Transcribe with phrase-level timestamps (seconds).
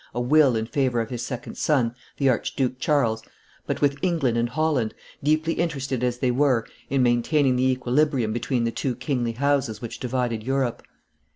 [0.15, 3.21] a will in favor of his second son, the Archduke Charles,
[3.67, 8.63] but with England and Holland, deeply interested as they were in maintaining the equilibrium between
[8.63, 10.81] the two kingly houses which divided Europe.